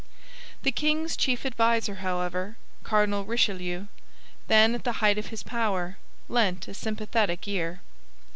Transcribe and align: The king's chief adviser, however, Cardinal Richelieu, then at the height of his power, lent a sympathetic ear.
The 0.63 0.71
king's 0.71 1.15
chief 1.15 1.45
adviser, 1.45 1.97
however, 2.01 2.57
Cardinal 2.81 3.23
Richelieu, 3.23 3.85
then 4.47 4.73
at 4.73 4.83
the 4.83 4.93
height 4.93 5.19
of 5.19 5.27
his 5.27 5.43
power, 5.43 5.99
lent 6.27 6.67
a 6.67 6.73
sympathetic 6.73 7.47
ear. 7.47 7.81